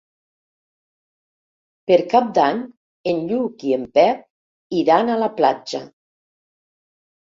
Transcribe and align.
Per 1.91 1.99
Cap 2.15 2.33
d'Any 2.39 2.65
en 3.13 3.23
Lluc 3.29 3.69
i 3.71 3.79
en 3.81 3.89
Pep 4.01 4.27
iran 4.83 5.17
a 5.17 5.23
la 5.25 5.35
platja. 5.41 5.87